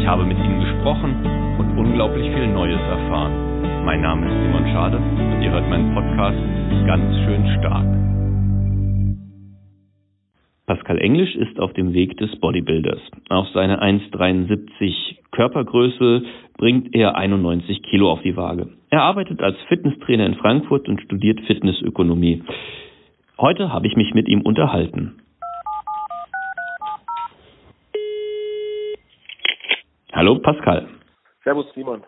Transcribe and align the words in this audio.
Ich 0.00 0.06
habe 0.06 0.24
mit 0.24 0.38
ihnen 0.38 0.60
gesprochen 0.60 1.14
und 1.58 1.78
unglaublich 1.78 2.24
viel 2.32 2.46
Neues 2.46 2.80
erfahren. 2.80 3.84
Mein 3.84 4.00
Name 4.00 4.26
ist 4.26 4.42
Simon 4.42 4.64
Schade 4.72 4.96
und 4.96 5.42
ihr 5.42 5.50
hört 5.50 5.68
meinen 5.68 5.94
Podcast 5.94 6.38
ganz 6.86 7.14
schön 7.18 7.46
stark. 7.58 7.84
Pascal 10.64 10.98
Englisch 10.98 11.36
ist 11.36 11.60
auf 11.60 11.74
dem 11.74 11.92
Weg 11.92 12.16
des 12.16 12.34
Bodybuilders. 12.40 12.98
Auf 13.28 13.48
seine 13.52 13.82
1,73 13.82 15.16
Körpergröße 15.32 16.22
bringt 16.56 16.94
er 16.94 17.16
91 17.16 17.82
Kilo 17.82 18.10
auf 18.10 18.22
die 18.22 18.36
Waage. 18.38 18.68
Er 18.88 19.02
arbeitet 19.02 19.42
als 19.42 19.58
Fitnesstrainer 19.68 20.24
in 20.24 20.36
Frankfurt 20.36 20.88
und 20.88 21.02
studiert 21.02 21.40
Fitnessökonomie. 21.42 22.42
Heute 23.38 23.70
habe 23.70 23.86
ich 23.86 23.96
mich 23.96 24.14
mit 24.14 24.28
ihm 24.28 24.40
unterhalten. 24.40 25.20
Hallo 30.20 30.38
Pascal. 30.38 30.86
Servus 31.44 31.64
Simon. 31.72 32.02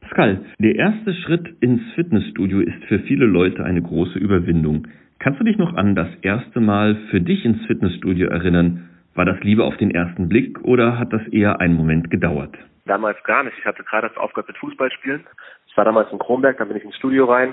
Pascal, 0.00 0.46
der 0.60 0.76
erste 0.76 1.12
Schritt 1.14 1.48
ins 1.60 1.82
Fitnessstudio 1.96 2.60
ist 2.60 2.84
für 2.84 3.00
viele 3.00 3.26
Leute 3.26 3.64
eine 3.64 3.82
große 3.82 4.20
Überwindung. 4.20 4.86
Kannst 5.18 5.40
du 5.40 5.44
dich 5.44 5.58
noch 5.58 5.74
an 5.74 5.96
das 5.96 6.06
erste 6.22 6.60
Mal 6.60 6.94
für 7.10 7.20
dich 7.20 7.44
ins 7.44 7.66
Fitnessstudio 7.66 8.28
erinnern? 8.28 8.88
War 9.16 9.24
das 9.24 9.40
Liebe 9.40 9.64
auf 9.64 9.76
den 9.78 9.90
ersten 9.90 10.28
Blick 10.28 10.60
oder 10.62 10.96
hat 10.96 11.12
das 11.12 11.26
eher 11.32 11.58
einen 11.60 11.74
Moment 11.74 12.08
gedauert? 12.08 12.56
Damals 12.86 13.20
gar 13.24 13.42
nicht. 13.42 13.58
Ich 13.58 13.64
hatte 13.64 13.82
gerade 13.82 14.06
erst 14.06 14.16
aufgehört 14.16 14.46
mit 14.46 14.58
Fußballspielen. 14.58 15.26
Ich 15.66 15.76
war 15.76 15.84
damals 15.84 16.12
in 16.12 16.20
Kronberg, 16.20 16.58
dann 16.58 16.68
bin 16.68 16.76
ich 16.76 16.84
ins 16.84 16.94
Studio 16.94 17.24
rein, 17.24 17.52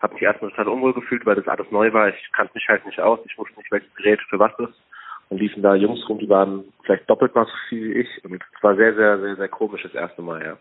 habe 0.00 0.12
mich 0.12 0.24
erstmal 0.24 0.50
total 0.50 0.68
unwohl 0.68 0.92
gefühlt, 0.92 1.24
weil 1.24 1.36
das 1.36 1.48
alles 1.48 1.70
neu 1.70 1.90
war. 1.94 2.10
Ich 2.10 2.32
kannte 2.32 2.52
mich 2.52 2.68
halt 2.68 2.84
nicht 2.84 3.00
aus, 3.00 3.20
ich 3.24 3.38
wusste 3.38 3.56
nicht, 3.56 3.72
welches 3.72 3.94
Gerät 3.94 4.20
für 4.28 4.38
was 4.38 4.52
ist. 4.58 4.78
Und 5.28 5.40
liefen 5.40 5.62
da 5.62 5.74
Jungs 5.74 6.08
rum, 6.08 6.18
die 6.18 6.28
waren 6.28 6.64
vielleicht 6.84 7.08
doppelt 7.10 7.34
mal 7.34 7.46
so 7.46 7.52
viel 7.68 7.88
wie 7.88 7.98
ich. 8.00 8.24
Und 8.24 8.34
es 8.34 8.62
war 8.62 8.76
sehr, 8.76 8.94
sehr, 8.94 9.18
sehr, 9.20 9.36
sehr 9.36 9.48
komisch 9.48 9.82
das 9.82 9.94
erste 9.94 10.22
Mal, 10.22 10.42
ja. 10.42 10.56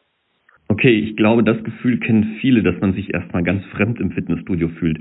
Okay, 0.68 1.00
ich 1.00 1.16
glaube, 1.16 1.44
das 1.44 1.64
Gefühl 1.64 2.00
kennen 2.00 2.38
viele, 2.42 2.64
dass 2.64 2.80
man 2.82 2.94
sich 2.94 3.14
erstmal 3.14 3.44
ganz 3.44 3.64
fremd 3.66 4.00
im 4.00 4.12
Fitnessstudio 4.12 4.70
fühlt. 4.80 4.98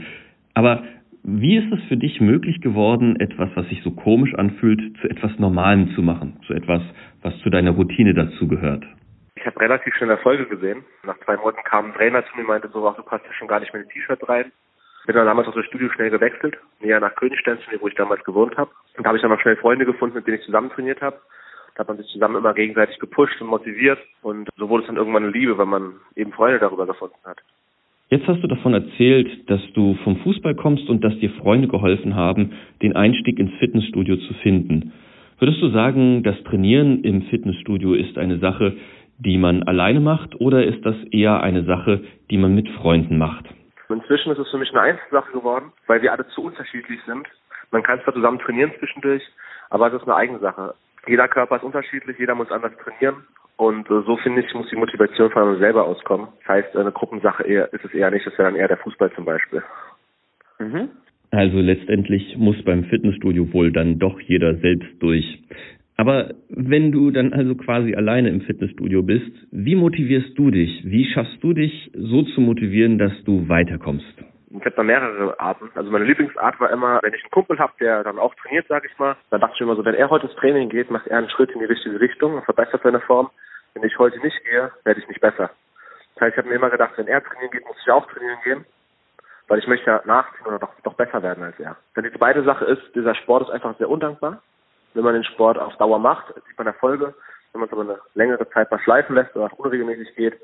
Aber 0.53 0.85
wie 1.23 1.57
ist 1.57 1.73
es 1.73 1.83
für 1.89 1.97
dich 1.97 2.21
möglich 2.21 2.61
geworden, 2.61 3.19
etwas, 3.19 3.49
was 3.55 3.67
sich 3.69 3.83
so 3.83 3.91
komisch 3.93 4.35
anfühlt, 4.35 4.81
zu 5.01 5.09
etwas 5.09 5.39
Normalem 5.39 5.95
zu 5.95 6.03
machen, 6.03 6.39
zu 6.47 6.53
etwas, 6.53 6.83
was 7.23 7.37
zu 7.39 7.49
deiner 7.49 7.71
Routine 7.71 8.13
dazu 8.13 8.47
gehört? 8.47 8.85
Ich 9.37 9.47
habe 9.47 9.59
relativ 9.59 9.95
schnell 9.95 10.11
Erfolge 10.11 10.47
gesehen. 10.47 10.85
Nach 11.03 11.19
zwei 11.25 11.37
Monaten 11.37 11.63
kam 11.65 11.87
ein 11.87 11.95
Trainer 11.95 12.23
zu 12.27 12.37
mir 12.37 12.43
und 12.43 12.49
meinte 12.49 12.69
so, 12.69 12.87
ach, 12.87 12.97
du 12.97 13.03
passt 13.03 13.25
ja 13.25 13.33
schon 13.33 13.49
gar 13.49 13.61
nicht 13.61 13.73
mehr 13.73 13.83
in 13.83 13.89
T-Shirt 13.89 14.29
rein. 14.29 14.53
Bin 15.07 15.17
dann 15.17 15.27
damals 15.27 15.49
aus 15.49 15.55
dem 15.55 15.65
Studio 15.65 15.91
schnell 15.91 16.11
gewechselt, 16.11 16.57
näher 16.81 16.99
nach 16.99 17.15
Königstein 17.15 17.59
zu 17.59 17.71
mir, 17.71 17.81
wo 17.81 17.89
ich 17.89 17.95
damals 17.95 18.25
gewohnt 18.25 18.57
habe. 18.57 18.71
Und 18.97 19.05
da 19.05 19.09
habe 19.09 19.19
ich 19.19 19.23
dann 19.23 19.33
auch 19.33 19.41
schnell 19.41 19.57
Freunde 19.57 19.85
gefunden, 19.85 20.17
mit 20.17 20.27
denen 20.27 20.39
ich 20.39 20.45
zusammen 20.47 20.71
trainiert 20.71 21.03
habe. 21.03 21.19
Da 21.75 21.81
hat 21.81 21.89
man 21.89 21.99
sich 21.99 22.07
zusammen 22.07 22.37
immer 22.37 22.55
gegenseitig 22.55 22.99
gepusht 22.99 23.41
und 23.41 23.49
motiviert. 23.49 23.99
Und 24.23 24.49
so 24.57 24.69
wurde 24.69 24.85
es 24.85 24.87
dann 24.87 24.97
irgendwann 24.97 25.25
eine 25.25 25.33
Liebe, 25.33 25.59
weil 25.59 25.67
man 25.67 25.95
eben 26.17 26.33
Freunde 26.33 26.59
darüber 26.59 26.87
gefunden 26.87 27.17
hat. 27.25 27.39
Jetzt 28.11 28.27
hast 28.29 28.43
du 28.43 28.47
davon 28.47 28.75
erzählt, 28.75 29.51
dass 29.51 29.61
du 29.75 29.95
vom 30.05 30.17
Fußball 30.19 30.55
kommst 30.55 30.89
und 30.89 31.03
dass 31.03 31.19
dir 31.19 31.31
Freunde 31.31 31.69
geholfen 31.69 32.15
haben, 32.15 32.53
den 32.81 32.95
Einstieg 32.95 33.39
ins 33.39 33.53
Fitnessstudio 33.59 34.17
zu 34.17 34.35
finden. 34.35 34.93
Würdest 35.39 35.61
du 35.61 35.69
sagen, 35.71 36.23
das 36.23 36.41
Trainieren 36.45 37.03
im 37.03 37.23
Fitnessstudio 37.23 37.95
ist 37.95 38.17
eine 38.17 38.39
Sache, 38.39 38.77
die 39.19 39.37
man 39.37 39.63
alleine 39.65 40.01
macht 40.01 40.41
oder 40.41 40.65
ist 40.65 40.85
das 40.85 40.97
eher 41.11 41.43
eine 41.43 41.65
Sache, 41.65 42.03
die 42.31 42.39
man 42.39 42.55
mit 42.55 42.69
Freunden 42.69 43.19
macht? 43.19 43.47
Inzwischen 43.89 44.33
ist 44.33 44.39
es 44.39 44.51
für 44.51 44.59
mich 44.59 44.71
eine 44.71 44.81
Einzelsache 44.81 45.33
geworden, 45.33 45.73
weil 45.87 46.03
wir 46.03 46.13
alle 46.13 46.27
zu 46.29 46.43
unterschiedlich 46.43 47.01
sind. 47.07 47.27
Man 47.71 47.83
kann 47.83 48.01
zwar 48.03 48.15
zusammen 48.15 48.39
trainieren 48.39 48.73
zwischendurch, 48.79 49.23
aber 49.71 49.89
es 49.89 49.95
ist 49.95 50.05
eine 50.05 50.17
eigene 50.17 50.39
Sache. 50.39 50.75
Jeder 51.07 51.29
Körper 51.29 51.57
ist 51.57 51.65
unterschiedlich, 51.65 52.19
jeder 52.19 52.35
muss 52.35 52.51
anders 52.51 52.73
trainieren 52.83 53.25
und 53.57 53.89
äh, 53.91 54.03
so 54.07 54.17
finde 54.17 54.43
ich, 54.43 54.55
muss 54.55 54.69
die 54.71 54.77
Motivation 54.77 55.31
von 55.31 55.43
einem 55.43 55.59
selber 55.59 55.85
auskommen. 55.85 56.29
Das 56.41 56.49
heißt, 56.49 56.77
eine 56.77 56.93
Gruppensache 56.93 57.45
eher, 57.45 57.73
ist 57.73 57.85
es 57.85 57.93
eher 57.93 58.11
nicht, 58.11 58.27
das 58.27 58.37
wäre 58.39 58.49
dann 58.49 58.57
eher 58.57 58.69
der 58.69 58.79
Fußball 58.79 59.13
zum 59.13 59.25
Beispiel. 59.25 59.63
Mhm. 60.59 60.89
Also 61.31 61.59
letztendlich 61.59 62.37
muss 62.37 62.63
beim 62.65 62.85
Fitnessstudio 62.85 63.53
wohl 63.53 63.73
dann 63.73 63.99
doch 63.99 64.21
jeder 64.21 64.55
selbst 64.57 64.91
durch. 65.01 65.43
Aber 65.97 66.31
wenn 66.49 66.91
du 66.91 67.11
dann 67.11 67.33
also 67.33 67.55
quasi 67.55 67.95
alleine 67.95 68.29
im 68.29 68.41
Fitnessstudio 68.41 69.03
bist, 69.03 69.31
wie 69.53 69.77
motivierst 69.77 70.37
du 70.37 70.51
dich? 70.51 70.83
Wie 70.85 71.05
schaffst 71.13 71.43
du 71.43 71.53
dich 71.53 71.91
so 71.95 72.23
zu 72.23 72.41
motivieren, 72.41 72.99
dass 72.99 73.13
du 73.25 73.49
weiterkommst? 73.49 74.15
Ich 74.51 74.65
habe 74.65 74.77
da 74.77 74.83
mehrere 74.83 75.39
Arten. 75.41 75.71
Also 75.75 75.91
meine 75.91 76.05
Lieblingsart 76.05 76.61
war 76.61 76.71
immer, 76.71 77.01
wenn 77.03 77.15
ich 77.15 77.23
einen 77.23 77.31
Kumpel 77.31 77.59
habe, 77.59 77.73
der 77.81 78.05
dann 78.05 78.19
auch 78.19 78.35
trainiert, 78.37 78.67
sage 78.69 78.89
ich 78.91 78.99
mal, 78.99 79.17
dann 79.31 79.41
dachte 79.41 79.55
ich 79.57 79.61
immer 79.61 79.77
so, 79.77 79.85
wenn 79.85 79.95
er 79.95 80.11
heute 80.11 80.27
ins 80.27 80.37
Training 80.37 80.69
geht, 80.69 80.91
macht 80.91 81.07
er 81.09 81.19
einen 81.19 81.29
Schritt 81.29 81.51
in 81.51 81.59
die 81.61 81.65
richtige 81.65 82.01
Richtung 82.01 82.35
und 82.35 82.45
verbessert 82.45 82.83
seine 82.83 83.01
Form. 83.01 83.31
Wenn 83.75 83.83
ich 83.85 83.99
heute 83.99 84.19
nicht 84.21 84.37
gehe, 84.45 84.71
werde 84.85 85.01
ich 85.01 85.09
nicht 85.09 85.21
besser. 85.21 85.51
Das 86.15 86.23
heißt, 86.23 86.35
ich 86.35 86.39
habe 86.39 86.49
mir 86.49 86.55
immer 86.55 86.71
gedacht, 86.71 86.93
wenn 86.97 87.09
er 87.09 87.23
trainieren 87.23 87.51
geht, 87.51 87.67
muss 87.67 87.77
ich 87.85 87.91
auch 87.91 88.07
trainieren 88.07 88.39
gehen, 88.45 88.65
weil 89.49 89.59
ich 89.59 89.67
möchte 89.67 89.87
ja 89.87 90.03
nachziehen 90.05 90.47
oder 90.47 90.61
doch, 90.61 90.73
doch 90.85 90.95
besser 90.95 91.23
werden 91.23 91.43
als 91.43 91.59
er. 91.59 91.77
Denn 91.97 92.05
die 92.05 92.17
zweite 92.17 92.45
Sache 92.45 92.65
ist, 92.67 92.83
dieser 92.95 93.17
Sport 93.17 93.49
ist 93.49 93.51
einfach 93.51 93.77
sehr 93.79 93.91
undankbar. 93.91 94.41
Wenn 94.95 95.05
man 95.05 95.15
den 95.15 95.25
Sport 95.25 95.59
auf 95.59 95.77
Dauer 95.77 95.99
macht, 95.99 96.27
sieht 96.35 96.59
man 96.59 96.69
Erfolge. 96.69 97.15
Wenn 97.53 97.61
man 97.61 97.69
es 97.69 97.73
aber 97.73 97.83
eine 97.83 97.99
längere 98.15 98.49
Zeit 98.51 98.71
mal 98.71 98.81
schleifen 98.81 99.15
lässt 99.15 99.35
oder 99.37 99.47
auch 99.47 99.59
unregelmäßig 99.59 100.15
geht, 100.17 100.35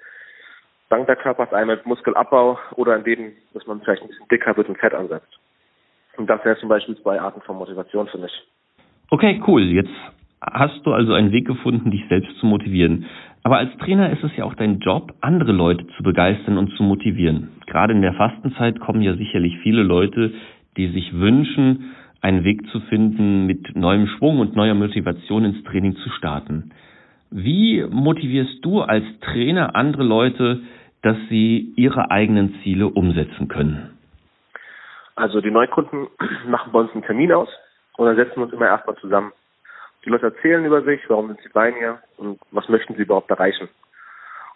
dank 0.90 1.06
der 1.06 1.16
Körper 1.16 1.44
ist 1.44 1.54
einmal 1.54 1.80
Muskelabbau 1.84 2.58
oder 2.76 2.96
in 2.96 3.04
dem, 3.04 3.32
dass 3.54 3.66
man 3.66 3.80
vielleicht 3.80 4.02
ein 4.02 4.08
bisschen 4.08 4.28
dicker 4.28 4.56
wird 4.56 4.68
und 4.68 4.78
Fett 4.78 4.94
ansetzt. 4.94 5.38
Und 6.16 6.28
das 6.28 6.44
wäre 6.44 6.58
zum 6.58 6.68
Beispiel 6.68 7.00
zwei 7.00 7.20
Arten 7.20 7.40
von 7.42 7.56
Motivation 7.56 8.06
für 8.08 8.18
mich. 8.18 8.32
Okay, 9.10 9.42
cool. 9.46 9.62
Jetzt 9.62 9.90
hast 10.40 10.84
du 10.84 10.92
also 10.92 11.14
einen 11.14 11.32
Weg 11.32 11.46
gefunden, 11.46 11.90
dich 11.90 12.04
selbst 12.08 12.36
zu 12.38 12.46
motivieren. 12.46 13.06
Aber 13.42 13.58
als 13.58 13.76
Trainer 13.78 14.10
ist 14.10 14.22
es 14.22 14.36
ja 14.36 14.44
auch 14.44 14.54
dein 14.54 14.80
Job, 14.80 15.14
andere 15.20 15.52
Leute 15.52 15.86
zu 15.96 16.02
begeistern 16.02 16.58
und 16.58 16.76
zu 16.76 16.82
motivieren. 16.82 17.50
Gerade 17.66 17.92
in 17.92 18.02
der 18.02 18.14
Fastenzeit 18.14 18.80
kommen 18.80 19.02
ja 19.02 19.14
sicherlich 19.16 19.58
viele 19.62 19.82
Leute, 19.82 20.32
die 20.76 20.88
sich 20.88 21.14
wünschen, 21.14 21.94
einen 22.20 22.44
Weg 22.44 22.66
zu 22.70 22.80
finden, 22.80 23.46
mit 23.46 23.74
neuem 23.76 24.06
Schwung 24.06 24.40
und 24.40 24.56
neuer 24.56 24.74
Motivation 24.74 25.44
ins 25.44 25.62
Training 25.64 25.96
zu 25.96 26.10
starten. 26.10 26.72
Wie 27.30 27.84
motivierst 27.88 28.64
du 28.64 28.82
als 28.82 29.04
Trainer 29.20 29.76
andere 29.76 30.02
Leute, 30.02 30.60
dass 31.02 31.16
sie 31.28 31.72
ihre 31.76 32.10
eigenen 32.10 32.56
Ziele 32.62 32.88
umsetzen 32.88 33.48
können? 33.48 33.96
Also 35.16 35.40
die 35.40 35.50
Neukunden 35.50 36.08
machen 36.48 36.72
bei 36.72 36.80
uns 36.80 36.92
einen 36.92 37.04
Termin 37.04 37.32
aus 37.32 37.48
und 37.96 38.06
dann 38.06 38.16
setzen 38.16 38.36
wir 38.36 38.44
uns 38.44 38.52
immer 38.52 38.66
erstmal 38.66 38.96
zusammen. 38.96 39.32
Die 40.04 40.08
Leute 40.08 40.26
erzählen 40.26 40.64
über 40.64 40.82
sich, 40.82 41.00
warum 41.08 41.28
sind 41.28 41.40
sie 41.42 41.50
bei 41.50 41.70
mir 41.72 41.98
und 42.16 42.40
was 42.50 42.68
möchten 42.68 42.94
sie 42.94 43.02
überhaupt 43.02 43.30
erreichen. 43.30 43.68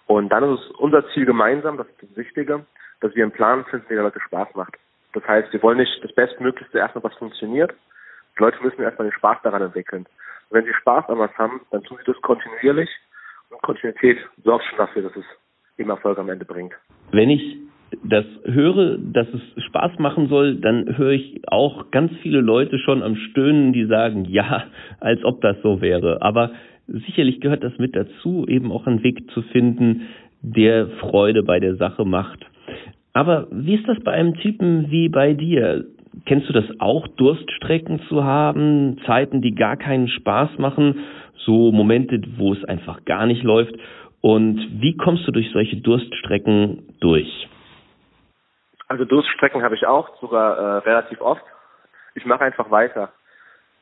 Und 0.06 0.30
dann 0.30 0.44
ist 0.44 0.60
es 0.60 0.70
unser 0.72 1.06
Ziel 1.10 1.26
gemeinsam, 1.26 1.76
das 1.76 1.86
ist 1.86 2.02
das 2.02 2.16
Wichtige, 2.16 2.64
dass 3.00 3.14
wir 3.14 3.24
einen 3.24 3.32
Plan 3.32 3.64
finden, 3.66 3.86
der 3.88 4.02
Leute 4.02 4.20
Spaß 4.20 4.54
macht. 4.54 4.76
Das 5.14 5.26
heißt, 5.26 5.52
wir 5.52 5.62
wollen 5.62 5.78
nicht 5.78 6.02
das 6.02 6.12
Bestmöglichste 6.12 6.78
erstmal, 6.78 7.04
was 7.04 7.14
funktioniert. 7.14 7.72
Die 8.36 8.42
Leute 8.42 8.62
müssen 8.62 8.82
erstmal 8.82 9.08
den 9.08 9.16
Spaß 9.16 9.38
daran 9.42 9.62
entwickeln. 9.62 10.06
Und 10.50 10.58
wenn 10.58 10.64
sie 10.64 10.74
Spaß 10.74 11.08
an 11.08 11.18
was 11.18 11.32
haben, 11.38 11.60
dann 11.70 11.82
tun 11.84 11.98
sie 11.98 12.12
das 12.12 12.20
kontinuierlich 12.20 12.90
und 13.50 13.62
Kontinuität 13.62 14.18
sorgt 14.42 14.64
schon 14.66 14.78
dafür, 14.78 15.02
dass 15.02 15.16
es 15.16 15.24
eben 15.78 15.90
Erfolg 15.90 16.18
am 16.18 16.28
Ende 16.28 16.44
bringt. 16.44 16.74
Wenn 17.12 17.30
ich 17.30 17.58
das 18.02 18.24
höre, 18.44 18.98
dass 18.98 19.28
es 19.28 19.64
Spaß 19.64 19.98
machen 19.98 20.28
soll, 20.28 20.56
dann 20.56 20.98
höre 20.98 21.12
ich 21.12 21.42
auch 21.46 21.90
ganz 21.92 22.12
viele 22.22 22.40
Leute 22.40 22.78
schon 22.78 23.02
am 23.02 23.14
Stöhnen, 23.14 23.72
die 23.72 23.84
sagen, 23.86 24.24
ja, 24.24 24.64
als 25.00 25.24
ob 25.24 25.40
das 25.40 25.56
so 25.62 25.80
wäre. 25.80 26.20
Aber 26.22 26.50
sicherlich 26.88 27.40
gehört 27.40 27.62
das 27.62 27.78
mit 27.78 27.94
dazu, 27.94 28.46
eben 28.48 28.72
auch 28.72 28.86
einen 28.86 29.04
Weg 29.04 29.30
zu 29.30 29.42
finden, 29.42 30.08
der 30.42 30.88
Freude 31.00 31.42
bei 31.42 31.60
der 31.60 31.76
Sache 31.76 32.04
macht. 32.04 32.44
Aber 33.14 33.46
wie 33.50 33.76
ist 33.76 33.88
das 33.88 34.02
bei 34.02 34.12
einem 34.12 34.34
Typen 34.34 34.90
wie 34.90 35.08
bei 35.08 35.34
dir? 35.34 35.84
Kennst 36.26 36.48
du 36.48 36.52
das 36.52 36.64
auch, 36.80 37.06
Durststrecken 37.08 38.00
zu 38.08 38.24
haben, 38.24 39.00
Zeiten, 39.06 39.40
die 39.40 39.54
gar 39.54 39.76
keinen 39.76 40.08
Spaß 40.08 40.58
machen, 40.58 40.98
so 41.44 41.70
Momente, 41.72 42.20
wo 42.36 42.52
es 42.52 42.64
einfach 42.64 43.04
gar 43.04 43.26
nicht 43.26 43.42
läuft? 43.42 43.74
Und 44.20 44.80
wie 44.80 44.96
kommst 44.96 45.26
du 45.28 45.32
durch 45.32 45.50
solche 45.52 45.76
Durststrecken 45.76 46.94
durch? 47.00 47.48
Also 48.88 49.04
Durststrecken 49.04 49.62
habe 49.62 49.76
ich 49.76 49.86
auch, 49.86 50.20
sogar 50.20 50.56
äh, 50.56 50.78
relativ 50.78 51.20
oft. 51.20 51.42
Ich 52.14 52.24
mache 52.26 52.44
einfach 52.44 52.70
weiter. 52.70 53.12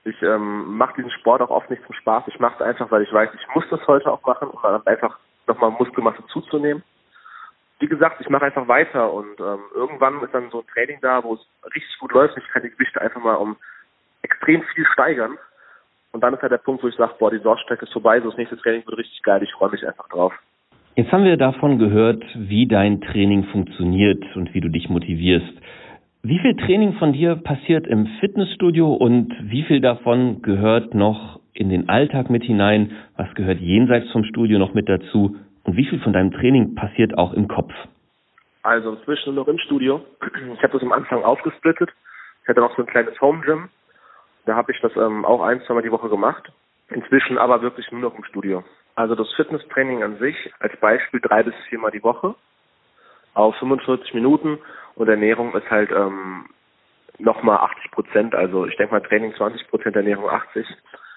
Ich 0.05 0.21
ähm, 0.23 0.77
mache 0.77 0.95
diesen 0.97 1.11
Sport 1.13 1.41
auch 1.43 1.51
oft 1.51 1.71
nicht 1.71 1.83
zum 1.87 1.95
Spaß. 1.95 2.25
Ich 2.27 2.41
mache 2.41 2.57
es 2.57 2.63
einfach, 2.63 2.91
weil 2.91 3.03
ich 3.03 3.13
weiß, 3.13 3.31
ich 3.33 3.55
muss 3.55 3.65
das 3.71 3.87
heute 3.87 4.11
auch 4.11 4.23
machen, 4.27 4.49
um 4.49 4.59
einfach 4.85 5.19
nochmal 5.47 5.71
Muskelmasse 5.71 6.23
zuzunehmen. 6.33 6.83
Wie 7.83 7.89
gesagt, 7.89 8.21
ich 8.21 8.29
mache 8.29 8.45
einfach 8.45 8.69
weiter 8.69 9.13
und 9.13 9.41
ähm, 9.41 9.59
irgendwann 9.75 10.23
ist 10.23 10.33
dann 10.33 10.51
so 10.51 10.61
ein 10.61 10.67
Training 10.73 10.99
da, 11.03 11.25
wo 11.25 11.35
es 11.35 11.41
richtig 11.75 11.99
gut 11.99 12.13
läuft. 12.13 12.39
Ich 12.39 12.47
kann 12.53 12.63
die 12.63 12.71
Gewichte 12.71 13.01
einfach 13.01 13.21
mal 13.21 13.35
um 13.35 13.57
extrem 14.23 14.63
viel 14.73 14.87
steigern. 14.93 15.37
Und 16.13 16.23
dann 16.23 16.33
ist 16.33 16.43
halt 16.43 16.53
der 16.53 16.59
Punkt, 16.59 16.85
wo 16.85 16.87
ich 16.87 16.95
sage, 16.95 17.15
boah, 17.19 17.33
die 17.33 17.39
Sorgstrecke 17.39 17.85
ist 17.85 17.93
vorbei, 17.93 18.21
so 18.21 18.29
das 18.29 18.39
nächste 18.39 18.57
Training 18.57 18.87
wird 18.87 18.99
richtig 18.99 19.21
geil, 19.25 19.43
ich 19.43 19.51
freue 19.51 19.71
mich 19.71 19.85
einfach 19.85 20.09
drauf. 20.11 20.33
Jetzt 20.95 21.11
haben 21.11 21.25
wir 21.25 21.37
davon 21.37 21.81
gehört, 21.81 22.23
wie 22.37 22.69
dein 22.69 23.01
Training 23.01 23.47
funktioniert 23.51 24.23
und 24.37 24.55
wie 24.55 24.61
du 24.61 24.69
dich 24.69 24.89
motivierst. 24.89 25.53
Wie 26.23 26.39
viel 26.39 26.55
Training 26.55 26.93
von 27.01 27.13
dir 27.13 27.35
passiert 27.35 27.89
im 27.89 28.07
Fitnessstudio 28.21 28.93
und 28.95 29.35
wie 29.51 29.65
viel 29.65 29.81
davon 29.81 30.41
gehört 30.43 30.95
noch 30.95 31.41
in 31.53 31.69
den 31.69 31.89
Alltag 31.89 32.31
mit 32.31 32.45
hinein? 32.45 32.93
Was 33.17 33.35
gehört 33.35 33.59
jenseits 33.59 34.09
vom 34.13 34.23
Studio 34.23 34.61
noch 34.61 34.73
mit 34.73 34.89
dazu? 34.89 35.35
Und 35.65 35.77
wie 35.77 35.87
viel 35.87 36.01
von 36.01 36.13
deinem 36.13 36.33
Training 36.33 36.75
passiert 36.75 37.17
auch 37.17 37.33
im 37.33 37.49
Kopf? 37.49 37.73
Also 38.63 38.93
inzwischen 38.93 39.35
nur 39.35 39.45
noch 39.45 39.49
im 39.49 39.59
Studio. 39.59 40.05
Ich 40.55 40.63
habe 40.63 40.73
das 40.73 40.83
am 40.83 40.93
Anfang 40.93 41.23
aufgesplittet. 41.25 41.91
Ich 42.43 42.49
hatte 42.49 42.61
noch 42.61 42.75
so 42.77 42.83
ein 42.83 42.89
kleines 42.89 43.21
Home 43.21 43.41
Gym. 43.43 43.69
Da 44.47 44.57
habe 44.57 44.73
ich 44.73 44.81
das 44.81 44.95
ähm, 44.97 45.25
auch 45.25 45.41
ein, 45.43 45.63
zweimal 45.63 45.83
die 45.83 45.93
Woche 45.93 46.09
gemacht. 46.09 46.53
Inzwischen 46.89 47.39
aber 47.39 47.63
wirklich 47.63 47.91
nur 47.91 48.01
noch 48.01 48.17
im 48.17 48.25
Studio. 48.25 48.65
Also 48.95 49.15
das 49.15 49.33
Fitnesstraining 49.35 50.03
an 50.03 50.19
sich 50.19 50.53
als 50.59 50.77
Beispiel 50.79 51.21
drei 51.21 51.43
bis 51.43 51.55
viermal 51.69 51.91
die 51.91 52.03
Woche 52.03 52.35
auf 53.35 53.57
45 53.57 54.15
Minuten 54.15 54.59
und 54.95 55.09
Ernährung 55.09 55.55
ist 55.55 55.71
halt 55.71 55.91
ähm, 55.91 56.47
nochmal 57.19 57.59
80 57.59 57.91
Prozent. 57.91 58.35
Also 58.35 58.67
ich 58.67 58.77
denke 58.77 58.95
mal 58.95 59.01
Training 59.01 59.35
20 59.35 59.69
Prozent, 59.69 59.97
Ernährung 59.97 60.29
80. 60.29 60.67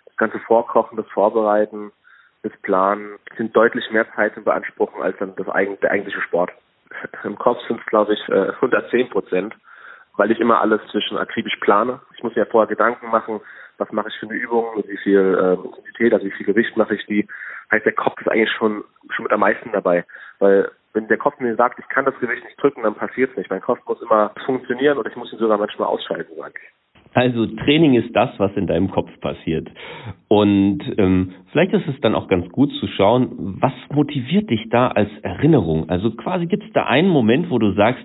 Das 0.05 0.17
ganze 0.17 0.39
Vorkochen, 0.39 0.97
das 0.97 1.07
Vorbereiten, 1.09 1.91
das 2.45 2.55
Planen 2.61 3.17
sind 3.37 3.55
deutlich 3.55 3.89
mehr 3.89 4.05
Zeit 4.13 4.37
in 4.37 4.43
Beanspruchung 4.43 5.01
als 5.01 5.17
dann 5.17 5.35
das 5.35 5.49
eigen, 5.49 5.79
der 5.81 5.91
eigentliche 5.91 6.21
Sport. 6.21 6.51
Im 7.23 7.37
Kopf 7.37 7.59
sind 7.67 7.79
es 7.79 7.85
glaube 7.87 8.13
ich 8.13 8.29
110 8.29 8.99
äh, 8.99 9.09
Prozent, 9.09 9.55
weil 10.15 10.31
ich 10.31 10.39
immer 10.39 10.61
alles 10.61 10.79
zwischen 10.91 11.17
akribisch 11.17 11.55
plane. 11.57 11.99
Ich 12.15 12.23
muss 12.23 12.35
mir 12.35 12.45
vorher 12.45 12.67
Gedanken 12.67 13.09
machen, 13.09 13.41
was 13.77 13.91
mache 13.91 14.09
ich 14.09 14.15
für 14.19 14.27
eine 14.27 14.35
Übung, 14.37 14.83
wie 14.87 14.97
viel 14.97 15.19
äh, 15.19 15.65
Intensität, 15.65 16.13
also 16.13 16.25
wie 16.25 16.31
viel 16.31 16.45
Gewicht 16.45 16.77
mache 16.77 16.95
ich 16.95 17.05
die. 17.07 17.27
Heißt, 17.71 17.85
der 17.85 17.93
Kopf 17.93 18.21
ist 18.21 18.29
eigentlich 18.29 18.51
schon, 18.51 18.83
schon 19.09 19.23
mit 19.23 19.33
am 19.33 19.39
meisten 19.39 19.71
dabei, 19.71 20.05
weil 20.37 20.69
wenn 20.93 21.07
der 21.07 21.17
Kopf 21.17 21.39
mir 21.39 21.55
sagt, 21.55 21.79
ich 21.79 21.87
kann 21.89 22.05
das 22.05 22.17
Gewicht 22.19 22.43
nicht 22.45 22.61
drücken, 22.61 22.83
dann 22.83 22.95
passiert 22.95 23.31
es 23.31 23.37
nicht. 23.37 23.49
Mein 23.49 23.61
Kopf 23.61 23.79
muss 23.85 24.01
immer 24.01 24.31
funktionieren 24.45 24.97
und 24.97 25.07
ich 25.07 25.15
muss 25.15 25.33
ihn 25.33 25.39
sogar 25.39 25.57
manchmal 25.57 25.87
ausschalten, 25.87 26.35
sage 26.37 26.53
ich. 26.61 26.74
Also 27.15 27.45
Training 27.45 27.93
ist 27.93 28.13
das, 28.13 28.29
was 28.39 28.51
in 28.57 28.67
deinem 28.67 28.91
Kopf 28.91 29.09
passiert. 29.21 29.69
Und 30.27 30.79
ähm, 30.97 31.31
vielleicht 31.51 31.71
ist 31.71 31.87
es 31.87 31.99
dann 32.01 32.13
auch 32.13 32.27
ganz 32.27 32.49
gut 32.49 32.73
zu 32.73 32.87
schauen, 32.87 33.55
was 33.61 33.71
motiviert 33.93 34.49
dich 34.49 34.67
da 34.69 34.89
als 34.89 35.09
Erinnerung? 35.21 35.89
Also 35.89 36.11
quasi 36.11 36.45
gibt 36.45 36.65
es 36.65 36.73
da 36.73 36.83
einen 36.83 37.07
Moment, 37.07 37.49
wo 37.49 37.57
du 37.57 37.71
sagst, 37.71 38.03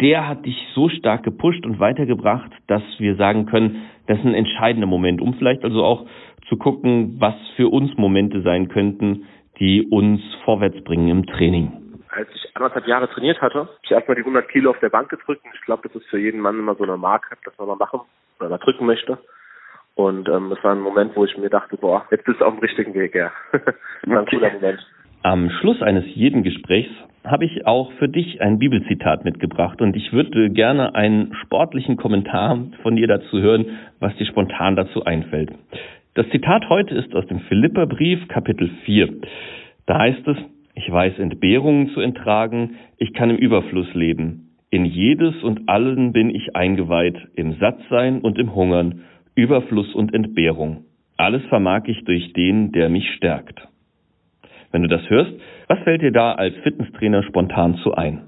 der 0.00 0.28
hat 0.28 0.46
dich 0.46 0.56
so 0.74 0.88
stark 0.88 1.24
gepusht 1.24 1.66
und 1.66 1.80
weitergebracht, 1.80 2.52
dass 2.68 2.82
wir 2.98 3.16
sagen 3.16 3.46
können, 3.46 3.82
das 4.06 4.18
ist 4.20 4.24
ein 4.24 4.34
entscheidender 4.34 4.86
Moment, 4.86 5.20
um 5.20 5.34
vielleicht 5.34 5.64
also 5.64 5.82
auch 5.82 6.06
zu 6.48 6.56
gucken, 6.56 7.16
was 7.18 7.34
für 7.56 7.68
uns 7.68 7.96
Momente 7.96 8.42
sein 8.42 8.68
könnten, 8.68 9.24
die 9.58 9.82
uns 9.82 10.20
vorwärts 10.44 10.84
bringen 10.84 11.08
im 11.08 11.26
Training 11.26 11.85
als 12.16 12.28
ich 12.34 12.56
anderthalb 12.56 12.86
Jahre 12.86 13.08
trainiert 13.10 13.40
hatte, 13.40 13.60
habe 13.60 13.70
ich 13.82 13.90
erstmal 13.90 14.14
die 14.14 14.22
100 14.22 14.48
Kilo 14.48 14.70
auf 14.70 14.78
der 14.80 14.88
Bank 14.88 15.10
gedrückt. 15.10 15.44
Und 15.44 15.54
ich 15.54 15.60
glaube, 15.62 15.88
das 15.88 15.94
ist 16.00 16.08
für 16.08 16.18
jeden 16.18 16.40
Mann 16.40 16.58
immer 16.58 16.74
so 16.74 16.84
eine 16.84 16.96
Marke, 16.96 17.36
dass 17.44 17.56
man 17.58 17.68
mal 17.68 17.76
machen 17.76 18.00
oder 18.40 18.48
mal 18.48 18.58
drücken 18.58 18.86
möchte. 18.86 19.18
Und 19.94 20.28
ähm, 20.28 20.50
das 20.50 20.62
war 20.62 20.72
ein 20.72 20.80
Moment, 20.80 21.16
wo 21.16 21.24
ich 21.24 21.36
mir 21.38 21.50
dachte, 21.50 21.76
boah, 21.76 22.06
jetzt 22.10 22.24
bist 22.24 22.40
du 22.40 22.44
auf 22.44 22.54
dem 22.54 22.60
richtigen 22.60 22.94
Weg, 22.94 23.14
ja. 23.14 23.32
das 23.52 23.62
war 24.04 24.20
ein 24.20 24.26
cooler 24.26 24.52
Moment. 24.52 24.86
Am 25.22 25.50
Schluss 25.50 25.82
eines 25.82 26.04
jeden 26.14 26.42
Gesprächs 26.42 26.90
habe 27.24 27.44
ich 27.44 27.66
auch 27.66 27.90
für 27.92 28.08
dich 28.08 28.40
ein 28.40 28.58
Bibelzitat 28.58 29.24
mitgebracht 29.24 29.80
und 29.80 29.96
ich 29.96 30.12
würde 30.12 30.50
gerne 30.50 30.94
einen 30.94 31.34
sportlichen 31.42 31.96
Kommentar 31.96 32.58
von 32.82 32.94
dir 32.94 33.08
dazu 33.08 33.40
hören, 33.40 33.78
was 33.98 34.14
dir 34.16 34.26
spontan 34.26 34.76
dazu 34.76 35.04
einfällt. 35.04 35.50
Das 36.14 36.28
Zitat 36.28 36.68
heute 36.68 36.94
ist 36.94 37.14
aus 37.14 37.26
dem 37.26 37.40
Philipperbrief 37.40 38.28
Kapitel 38.28 38.70
4. 38.84 39.08
Da 39.86 39.98
heißt 39.98 40.28
es, 40.28 40.36
ich 40.76 40.92
weiß 40.92 41.18
Entbehrungen 41.18 41.88
zu 41.94 42.00
entragen, 42.00 42.76
ich 42.98 43.14
kann 43.14 43.30
im 43.30 43.38
Überfluss 43.38 43.92
leben. 43.94 44.54
In 44.70 44.84
jedes 44.84 45.42
und 45.42 45.68
allen 45.68 46.12
bin 46.12 46.28
ich 46.28 46.54
eingeweiht, 46.54 47.16
im 47.34 47.54
Sattsein 47.54 48.20
und 48.20 48.38
im 48.38 48.54
Hungern, 48.54 49.02
Überfluss 49.34 49.94
und 49.94 50.12
Entbehrung. 50.12 50.84
Alles 51.16 51.42
vermag 51.46 51.84
ich 51.86 52.04
durch 52.04 52.32
den, 52.34 52.72
der 52.72 52.90
mich 52.90 53.10
stärkt. 53.14 53.66
Wenn 54.70 54.82
du 54.82 54.88
das 54.88 55.08
hörst, 55.08 55.32
was 55.66 55.78
fällt 55.80 56.02
dir 56.02 56.12
da 56.12 56.32
als 56.32 56.54
Fitnesstrainer 56.56 57.22
spontan 57.22 57.76
zu 57.76 57.94
ein? 57.94 58.26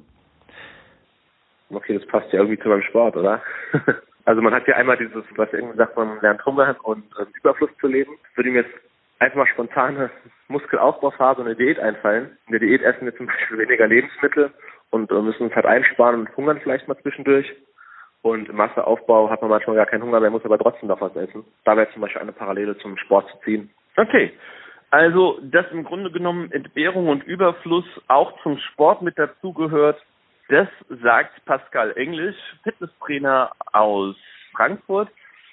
Okay, 1.69 1.99
das 1.99 2.07
passt 2.07 2.33
ja 2.33 2.39
irgendwie 2.39 2.59
zu 2.59 2.71
meinem 2.71 2.83
Sport, 2.83 3.15
oder? 3.15 3.43
also 4.25 4.41
man 4.41 4.55
hat 4.55 4.67
ja 4.67 4.77
einmal 4.77 4.97
dieses, 4.97 5.23
was 5.37 5.53
irgendwie 5.53 5.77
sagt, 5.77 5.99
man 5.99 6.19
lernt 6.23 6.45
Hunger 6.47 6.77
und 6.85 7.05
äh, 7.19 7.27
Überfluss 7.39 7.71
zu 7.79 7.89
leben. 7.89 8.13
Würde 8.37 8.51
mir 8.51 8.63
jetzt 8.63 8.88
einfach 9.19 9.37
mal 9.37 9.47
spontane 9.47 10.11
Muskelaufbauphase 10.49 11.41
und 11.41 11.47
eine 11.47 11.57
Diät 11.57 11.79
einfallen. 11.79 12.37
In 12.47 12.53
der 12.53 12.61
Diät 12.61 12.83
essen 12.83 13.05
wir 13.05 13.17
zum 13.17 13.27
Beispiel 13.27 13.59
weniger 13.59 13.87
Lebensmittel 13.87 14.53
und 14.91 15.11
äh, 15.11 15.23
müssen 15.23 15.45
uns 15.45 15.55
halt 15.55 15.67
einsparen 15.67 16.21
und 16.21 16.37
hungern 16.37 16.61
vielleicht 16.63 16.89
mal 16.89 16.99
zwischendurch. 16.99 17.53
Und 18.23 18.49
im 18.49 18.57
Masseaufbau 18.57 19.31
hat 19.31 19.43
man 19.43 19.51
manchmal 19.51 19.77
gar 19.77 19.87
keinen 19.87 20.03
Hunger 20.03 20.21
mehr, 20.21 20.31
muss 20.31 20.45
aber 20.45 20.59
trotzdem 20.59 20.89
noch 20.89 21.01
was 21.01 21.15
essen. 21.15 21.45
Da 21.65 21.77
wäre 21.77 21.91
zum 21.93 22.03
Beispiel 22.03 22.23
eine 22.23 22.33
Parallele 22.33 22.77
zum 22.79 22.97
Sport 22.97 23.31
zu 23.31 23.39
ziehen. 23.45 23.71
Okay. 23.97 24.33
Also, 24.91 25.39
dass 25.43 25.71
im 25.71 25.85
Grunde 25.85 26.11
genommen 26.11 26.51
Entbehrung 26.51 27.09
und 27.09 27.23
Überfluss 27.25 27.85
auch 28.09 28.43
zum 28.43 28.59
Sport 28.59 29.03
mit 29.03 29.19
dazugehört, 29.19 30.03
das 30.49 30.69
sagt 31.03 31.45
Pascal 31.45 31.93
Englisch, 31.97 32.37
Fitnesstrainer 32.63 33.53
aus 33.73 34.17
Frankfurt. 34.53 35.09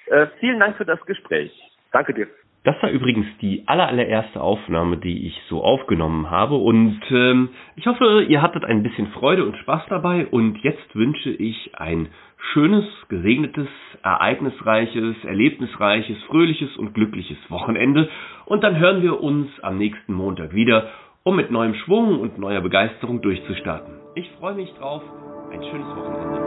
Äh, 0.06 0.28
vielen 0.40 0.58
Dank 0.58 0.76
für 0.78 0.86
das 0.86 1.00
Gespräch. 1.04 1.52
Danke 1.92 2.14
dir. 2.14 2.28
Das 2.66 2.74
war 2.82 2.90
übrigens 2.90 3.26
die 3.40 3.62
allererste 3.66 4.40
Aufnahme, 4.40 4.96
die 4.96 5.28
ich 5.28 5.40
so 5.48 5.62
aufgenommen 5.62 6.30
habe 6.30 6.56
und 6.56 7.00
ähm, 7.12 7.50
ich 7.76 7.86
hoffe, 7.86 8.26
ihr 8.28 8.42
hattet 8.42 8.64
ein 8.64 8.82
bisschen 8.82 9.06
Freude 9.12 9.44
und 9.44 9.56
Spaß 9.58 9.82
dabei 9.88 10.26
und 10.26 10.58
jetzt 10.64 10.96
wünsche 10.96 11.30
ich 11.30 11.78
ein 11.78 12.08
schönes, 12.52 12.84
gesegnetes, 13.08 13.68
ereignisreiches, 14.02 15.14
erlebnisreiches, 15.24 16.20
fröhliches 16.24 16.76
und 16.76 16.92
glückliches 16.92 17.38
Wochenende 17.50 18.08
und 18.46 18.64
dann 18.64 18.76
hören 18.80 19.00
wir 19.00 19.22
uns 19.22 19.48
am 19.62 19.78
nächsten 19.78 20.12
Montag 20.12 20.52
wieder, 20.52 20.88
um 21.22 21.36
mit 21.36 21.52
neuem 21.52 21.74
Schwung 21.74 22.18
und 22.18 22.36
neuer 22.36 22.62
Begeisterung 22.62 23.22
durchzustarten. 23.22 23.94
Ich 24.16 24.28
freue 24.40 24.54
mich 24.54 24.72
drauf. 24.74 25.02
Ein 25.52 25.62
schönes 25.62 25.86
Wochenende. 25.86 26.45